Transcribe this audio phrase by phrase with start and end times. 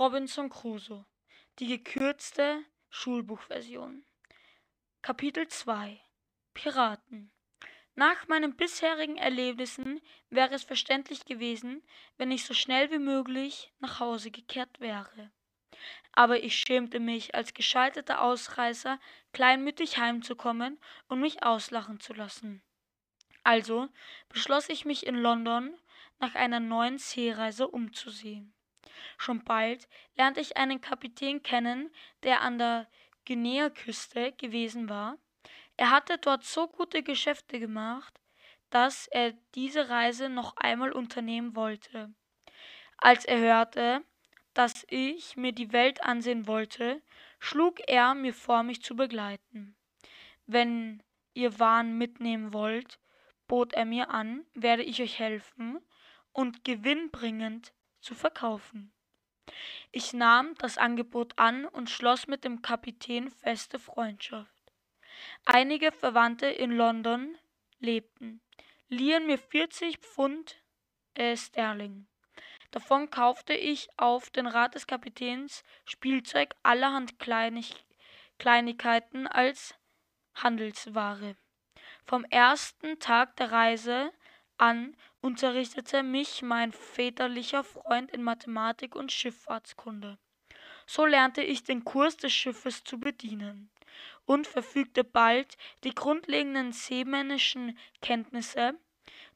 [0.00, 1.04] Robinson Crusoe.
[1.58, 4.02] Die gekürzte Schulbuchversion.
[5.02, 6.00] Kapitel 2
[6.54, 7.30] Piraten.
[7.96, 10.00] Nach meinen bisherigen Erlebnissen
[10.30, 11.82] wäre es verständlich gewesen,
[12.16, 15.30] wenn ich so schnell wie möglich nach Hause gekehrt wäre.
[16.12, 18.98] Aber ich schämte mich, als gescheiterter Ausreißer
[19.34, 22.62] kleinmütig heimzukommen und mich auslachen zu lassen.
[23.44, 23.90] Also
[24.30, 25.78] beschloss ich mich in London
[26.20, 28.54] nach einer neuen Seereise umzusehen.
[29.18, 31.90] Schon bald lernte ich einen Kapitän kennen,
[32.22, 32.88] der an der
[33.26, 35.18] Guinea-Küste gewesen war.
[35.76, 38.20] Er hatte dort so gute Geschäfte gemacht,
[38.70, 42.12] dass er diese Reise noch einmal unternehmen wollte.
[42.96, 44.04] Als er hörte,
[44.54, 47.02] dass ich mir die Welt ansehen wollte,
[47.38, 49.76] schlug er mir vor, mich zu begleiten.
[50.46, 51.02] Wenn
[51.34, 52.98] ihr Waren mitnehmen wollt,
[53.46, 55.80] bot er mir an, werde ich euch helfen
[56.32, 58.92] und gewinnbringend zu verkaufen.
[59.90, 64.72] Ich nahm das Angebot an und schloss mit dem Kapitän feste Freundschaft.
[65.44, 67.36] Einige Verwandte in London
[67.78, 68.40] lebten,
[68.88, 70.62] liehen mir 40 Pfund
[71.14, 72.06] äh, Sterling.
[72.70, 77.84] Davon kaufte ich auf den Rat des Kapitäns Spielzeug allerhand Kleinig
[78.38, 79.74] Kleinigkeiten als
[80.34, 81.36] Handelsware.
[82.06, 84.12] Vom ersten Tag der Reise
[84.60, 90.18] an unterrichtete mich mein väterlicher Freund in Mathematik und Schifffahrtskunde.
[90.86, 93.70] So lernte ich den Kurs des Schiffes zu bedienen
[94.26, 98.74] und verfügte bald die grundlegenden seemännischen Kenntnisse.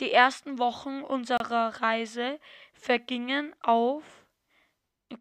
[0.00, 2.40] Die ersten Wochen unserer Reise
[2.72, 4.04] vergingen auf,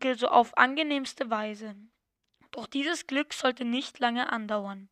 [0.01, 1.75] also auf angenehmste Weise.
[2.51, 4.89] Doch dieses Glück sollte nicht lange andauern.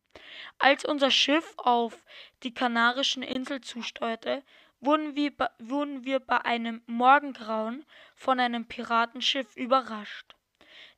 [0.58, 2.04] Als unser Schiff auf
[2.42, 4.44] die Kanarischen Inseln zusteuerte,
[4.80, 7.84] wurden wir, wurden wir bei einem Morgengrauen
[8.14, 10.34] von einem Piratenschiff überrascht.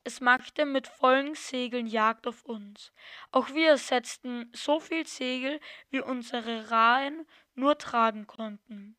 [0.02, 2.92] Es machte mit vollen Segeln Jagd auf uns.
[3.32, 8.96] Auch wir setzten so viel Segel, wie unsere Rahen nur tragen konnten,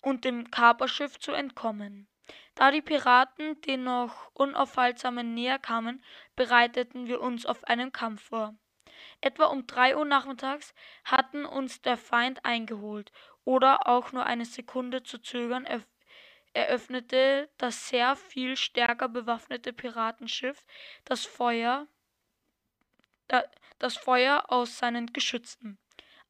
[0.00, 2.08] und dem Kaperschiff zu entkommen.
[2.54, 6.02] Da die Piraten den noch unaufhaltsamen näher kamen,
[6.34, 8.54] bereiteten wir uns auf einen Kampf vor.
[9.20, 13.12] Etwa um drei Uhr nachmittags hatten uns der Feind eingeholt,
[13.48, 15.66] oder auch nur eine Sekunde zu zögern
[16.52, 20.66] eröffnete das sehr viel stärker bewaffnete Piratenschiff
[21.06, 21.86] das Feuer,
[23.78, 25.78] das Feuer aus seinen Geschützen.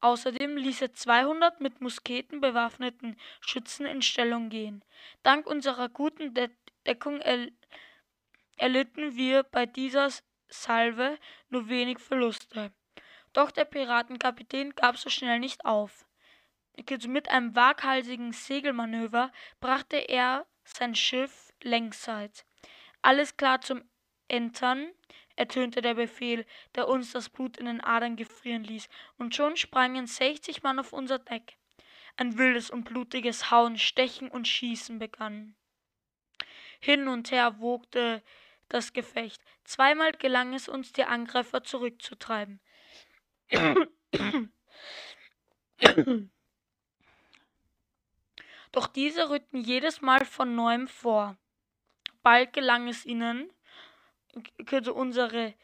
[0.00, 4.84] Außerdem ließ er 200 mit Musketen bewaffneten Schützen in Stellung gehen.
[5.24, 6.50] Dank unserer guten De
[6.86, 7.48] Deckung er
[8.58, 10.08] erlitten wir bei dieser
[10.46, 11.18] Salve
[11.48, 12.70] nur wenig Verluste.
[13.32, 16.07] Doch der Piratenkapitän gab so schnell nicht auf.
[17.06, 22.46] Mit einem waghalsigen Segelmanöver brachte er sein Schiff längsseits.
[23.02, 23.82] Alles klar zum
[24.28, 24.90] Entern,
[25.36, 30.06] ertönte der Befehl, der uns das Blut in den Adern gefrieren ließ, und schon sprangen
[30.06, 31.56] sechzig Mann auf unser Deck.
[32.16, 35.56] Ein wildes und blutiges Hauen, Stechen und Schießen begann.
[36.80, 38.22] Hin und her wogte
[38.68, 39.42] das Gefecht.
[39.64, 42.60] Zweimal gelang es uns, die Angreifer zurückzutreiben.
[48.72, 51.36] Doch diese rückten jedes Mal von neuem vor.
[52.22, 53.50] Bald gelang es ihnen,
[54.92, 55.54] unsere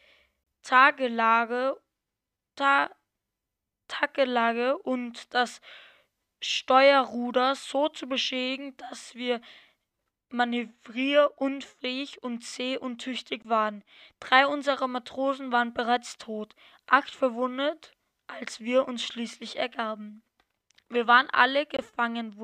[0.63, 1.81] Tagelage,
[2.57, 2.91] Ta
[3.89, 5.61] Tagelage und das
[6.41, 9.41] Steuerruder so zu beschädigen, dass wir
[10.31, 13.85] manövrierunfähig und seeuntüchtig waren.
[14.21, 16.55] Drei unserer Matrosen waren bereits tot,
[16.87, 20.23] acht verwundet, als wir uns schließlich ergaben.
[20.89, 22.37] Wir waren alle gefangen,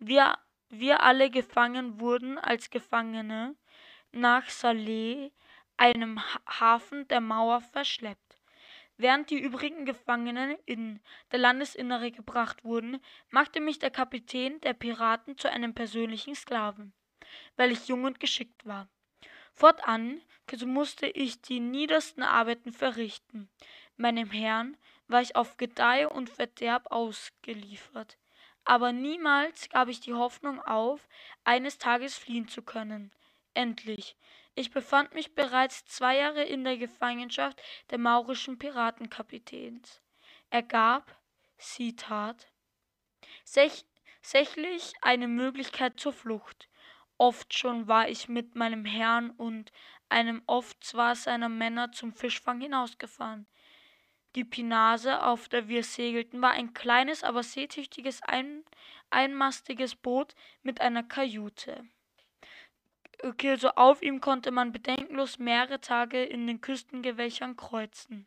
[0.00, 0.38] wir,
[0.70, 3.54] wir alle gefangen wurden als Gefangene
[4.12, 5.30] nach Saleh,
[5.76, 8.38] einem Hafen der Mauer, verschleppt.
[8.96, 11.00] Während die übrigen Gefangenen in
[11.32, 13.00] der Landesinnere gebracht wurden,
[13.30, 16.92] machte mich der Kapitän der Piraten zu einem persönlichen Sklaven,
[17.56, 18.88] weil ich jung und geschickt war.
[19.52, 20.20] Fortan
[20.66, 23.48] musste ich die niedersten Arbeiten verrichten.
[23.96, 24.76] Meinem Herrn
[25.06, 28.18] war ich auf Gedeih und Verderb ausgeliefert
[28.64, 31.08] aber niemals gab ich die Hoffnung auf,
[31.44, 33.12] eines Tages fliehen zu können.
[33.54, 34.16] Endlich.
[34.54, 37.60] Ich befand mich bereits zwei Jahre in der Gefangenschaft
[37.90, 40.02] der maurischen Piratenkapitäns.
[40.50, 41.16] Er gab,
[41.56, 42.48] sie tat,
[43.44, 43.84] sech,
[44.22, 46.68] sächlich eine Möglichkeit zur Flucht.
[47.16, 49.72] Oft schon war ich mit meinem Herrn und
[50.08, 53.46] einem oft zwar seiner Männer zum Fischfang hinausgefahren.
[54.36, 58.64] Die Pinase, auf der wir segelten, war ein kleines, aber seetüchtiges ein,
[59.10, 61.84] einmastiges Boot mit einer Kajüte.
[63.22, 68.26] Okay, so auf ihm konnte man bedenkenlos mehrere Tage in den Küstengewässern kreuzen.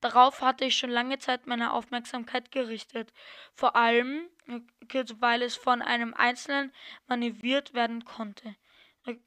[0.00, 3.12] Darauf hatte ich schon lange Zeit meine Aufmerksamkeit gerichtet,
[3.52, 6.72] vor allem, weil es von einem Einzelnen
[7.06, 8.56] manövriert werden konnte.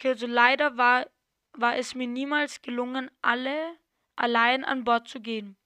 [0.03, 1.07] Also leider war,
[1.53, 3.77] war es mir niemals gelungen, alle
[4.15, 5.57] allein an Bord zu gehen.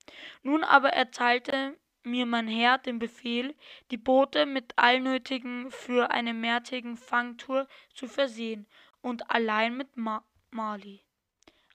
[0.44, 3.56] Nun aber erteilte mir mein Herr den Befehl,
[3.92, 8.68] die Boote mit allnötigen für eine mehrtägige Fangtour zu versehen
[9.02, 11.04] und allein mit Ma Mali,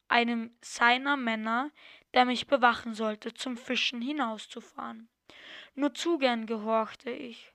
[0.08, 1.70] einem seiner Männer,
[2.12, 5.08] der mich bewachen sollte, zum Fischen hinauszufahren.
[5.74, 7.52] Nur zu gern gehorchte ich.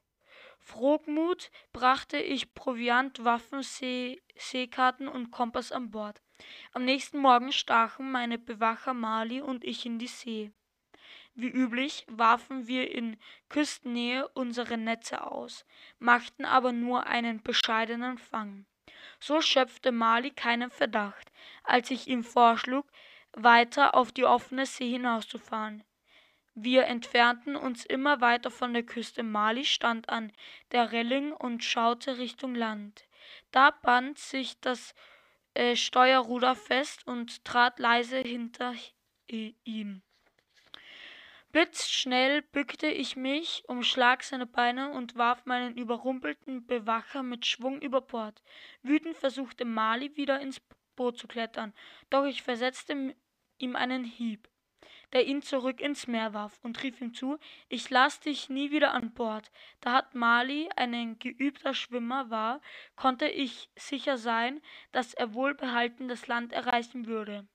[0.60, 6.21] Frohgemut brachte ich Proviant, Waffen, See Seekarten und Kompass an Bord.
[6.74, 10.51] Am nächsten Morgen stachen meine Bewacher Mali und ich in die See.
[11.36, 13.18] Wie üblich warfen wir in
[13.50, 15.65] Küstennähe unsere Netze aus,
[15.97, 18.65] machten aber nur einen bescheidenen Fang.
[19.19, 21.31] So schöpfte Mali keinen Verdacht,
[21.63, 22.85] als ich ihm vorschlug,
[23.33, 25.83] weiter auf die offene See hinauszufahren.
[26.56, 29.24] Wir entfernten uns immer weiter von der Küste.
[29.24, 30.33] Mali stand an
[30.71, 33.06] der Relling und schaute Richtung Land.
[33.51, 34.94] Da band sich das
[35.53, 38.73] äh, Steuerruder fest und trat leise hinter
[39.27, 40.01] ihm.
[41.51, 48.01] Blitzschnell bückte ich mich, umschlag seine Beine und warf meinen überrumpelten Bewacher mit Schwung über
[48.01, 48.43] Bord.
[48.83, 50.61] Wütend versuchte Mali wieder ins
[50.95, 51.73] Boot zu klettern,
[52.09, 53.15] doch ich versetzte
[53.57, 54.48] ihm einen Hieb,
[55.13, 58.94] der ihn zurück ins Meer warf, und rief ihm zu, ich lass dich nie wieder
[58.94, 59.51] an Bord.
[59.81, 62.61] Da hat Mali ein geübter Schwimmer war,
[62.95, 64.61] konnte ich sicher sein,
[64.91, 67.47] dass er wohlbehalten das Land erreichen würde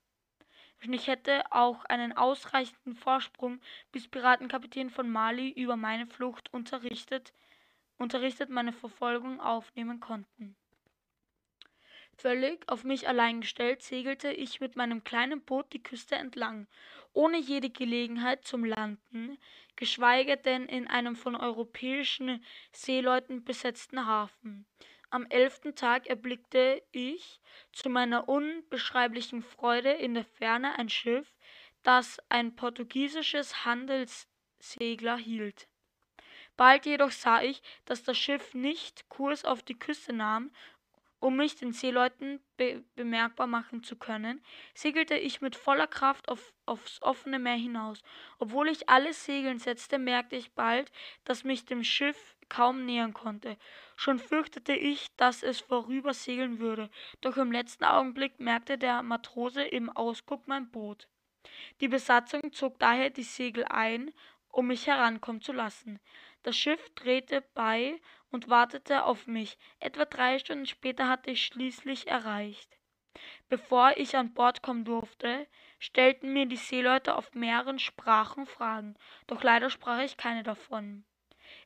[0.83, 3.59] und ich hätte auch einen ausreichenden Vorsprung,
[3.91, 7.33] bis Piratenkapitän von Mali über meine Flucht unterrichtet,
[7.97, 10.55] unterrichtet meine Verfolgung aufnehmen konnten.
[12.17, 16.67] Völlig auf mich allein gestellt segelte ich mit meinem kleinen Boot die Küste entlang,
[17.13, 19.37] ohne jede Gelegenheit zum Landen,
[19.75, 24.65] geschweige denn in einem von europäischen Seeleuten besetzten Hafen.
[25.09, 27.39] Am elften Tag erblickte ich
[27.71, 31.35] zu meiner unbeschreiblichen Freude in der Ferne ein Schiff,
[31.83, 35.67] das ein portugiesisches Handelssegler hielt.
[36.57, 40.51] Bald jedoch sah ich, dass das Schiff nicht Kurs auf die Küste nahm,
[41.25, 44.45] um mich den Seeleuten be bemerkbar machen zu können,
[44.75, 48.03] segelte ich mit voller Kraft auf, aufs offene Meer hinaus.
[48.37, 50.91] Obwohl ich alle Segeln setzte, merkte ich bald,
[51.23, 53.57] dass mich dem Schiff kaum nähern konnte.
[53.95, 56.91] Schon fürchtete ich, dass es vorübersegeln würde,
[57.21, 61.07] doch im letzten Augenblick merkte der Matrose im Ausguck mein Boot.
[61.81, 64.13] Die Besatzung zog daher die Segel ein,
[64.49, 65.99] um mich herankommen zu lassen.
[66.43, 67.99] Das Schiff drehte bei
[68.35, 69.57] und wartete auf mich.
[69.79, 72.69] Etwa drei Stunden später hatte ich schließlich erreicht.
[73.47, 75.47] Bevor ich an Bord kommen durfte,
[75.79, 78.95] stellten mir die Seeleute auf mehreren Sprachen Fragen,
[79.25, 81.05] doch leider sprach ich keine davon.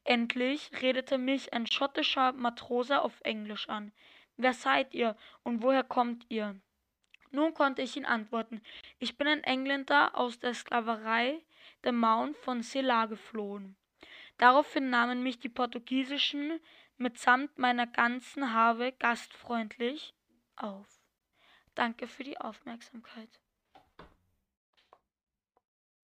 [0.03, 3.91] Endlich redete mich ein schottischer Matrose auf Englisch an.
[4.37, 6.55] Wer seid ihr und woher kommt ihr?
[7.31, 8.61] Nun konnte ich ihn antworten.
[8.99, 11.41] Ich bin ein Engländer aus der Sklaverei
[11.83, 13.75] der Mauern von Selah geflohen.
[14.39, 16.59] Daraufhin nahmen mich die Portugiesischen
[16.97, 20.13] mitsamt meiner ganzen Habe gastfreundlich
[20.55, 20.87] auf.
[21.75, 23.29] Danke für die Aufmerksamkeit.